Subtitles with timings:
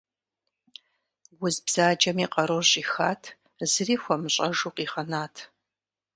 [1.43, 3.21] Уз бзаджэм и къарур щӀихат,
[3.71, 5.35] зыри хуэмыщӀэжу къигъэнат.